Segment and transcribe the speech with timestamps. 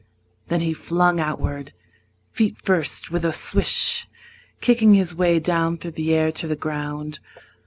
[0.47, 1.73] Then he flung outward,
[2.31, 4.07] feet first, with a swish,
[4.59, 7.19] Kicking his way down through the air to the ground.